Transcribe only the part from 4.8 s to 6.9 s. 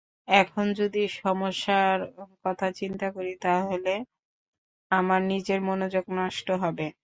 আমার নিজের মনোযোগ নষ্ট হবে।